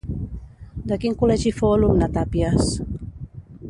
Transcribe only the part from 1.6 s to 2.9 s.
alumne Tàpies?